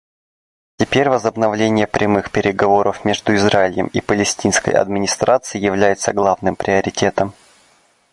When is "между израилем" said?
3.05-3.85